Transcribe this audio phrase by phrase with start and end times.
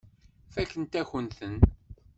[0.53, 1.55] Fakkent-akent-ten.